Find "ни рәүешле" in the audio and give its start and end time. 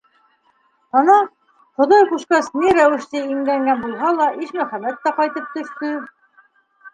2.61-3.21